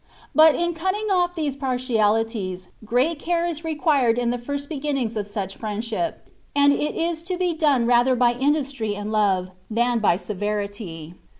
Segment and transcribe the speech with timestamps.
[0.33, 5.27] But in cutting off these partialities, great care is required in the first beginnings of
[5.27, 9.11] such friend ship, and it is to be done rather by industry and c2 20
[9.11, 9.85] THE WAY OP PERFECTION.
[9.91, 11.13] love, than by severity.